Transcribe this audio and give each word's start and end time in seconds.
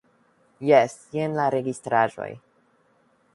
Jes, 0.69 0.95
jen 1.17 1.35
la 1.41 1.45
registraĵoj. 1.57 2.31